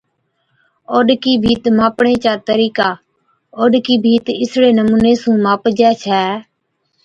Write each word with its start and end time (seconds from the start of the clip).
اوڏڪِي 0.93 1.33
ڀِيت 1.43 1.63
ماپڻي 1.77 2.15
چا 2.23 2.33
طرِيقا، 2.47 2.89
اوڏڪِي 3.59 3.95
ڀِيت 4.03 4.25
اِسڙي 4.41 4.69
نمُوني 4.77 5.13
سُون 5.21 5.35
ماپجَي 5.45 5.89
ڇَي 6.03 6.21